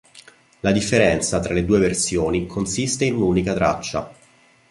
La 0.61 0.71
differenza 0.71 1.39
tra 1.39 1.53
le 1.53 1.63
due 1.63 1.77
versioni 1.77 2.47
consiste 2.47 3.05
in 3.05 3.13
un'unica 3.17 3.53
traccia. 3.53 4.11